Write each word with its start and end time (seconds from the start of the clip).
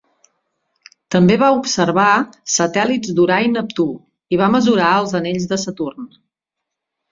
També 1.15 1.35
va 1.41 1.49
observar 1.57 2.05
satèl·lits 2.55 3.13
d'Urà 3.19 3.39
i 3.49 3.53
Neptú, 3.53 3.87
i 4.37 4.43
va 4.43 4.51
mesurar 4.57 4.91
els 5.05 5.17
anells 5.23 5.49
de 5.55 5.63
Saturn. 5.69 6.13